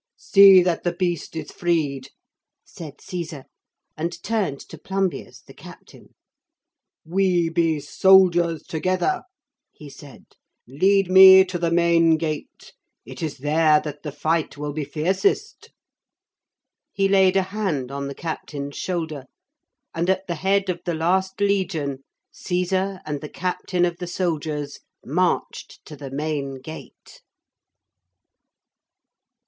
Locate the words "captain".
5.53-6.15, 23.29-23.85